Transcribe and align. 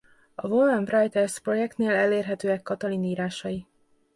A 0.35 0.47
Women 0.47 0.83
Writers 0.85 1.39
Projectnél 1.39 1.89
elérhetőek 1.91 2.61
Katalin 2.61 3.03
írásai. 3.03 3.67